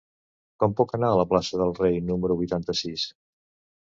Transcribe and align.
Com 0.63 0.73
puc 0.79 0.95
anar 0.97 1.11
a 1.15 1.19
la 1.21 1.27
plaça 1.33 1.59
del 1.63 1.75
Rei 1.83 2.01
número 2.09 2.39
vuitanta-sis? 2.43 3.05